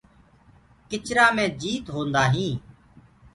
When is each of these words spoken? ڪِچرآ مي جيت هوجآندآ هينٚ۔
ڪِچرآ 0.89 1.25
مي 1.35 1.45
جيت 1.61 1.85
هوجآندآ 1.95 2.23
هينٚ۔ 2.33 2.61